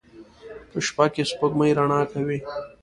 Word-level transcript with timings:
په 0.71 0.77
شپه 0.87 1.05
کې 1.13 1.23
سپوږمۍ 1.29 1.71
رڼا 1.77 2.01
کوي 2.11 2.39